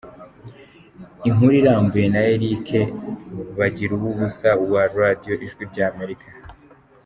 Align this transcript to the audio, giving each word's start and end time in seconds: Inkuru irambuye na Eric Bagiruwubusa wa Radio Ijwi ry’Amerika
Inkuru 1.27 1.53
irambuye 1.61 2.05
na 2.13 2.21
Eric 2.33 2.67
Bagiruwubusa 3.57 4.49
wa 4.71 4.83
Radio 4.99 5.33
Ijwi 5.47 5.63
ry’Amerika 5.71 6.27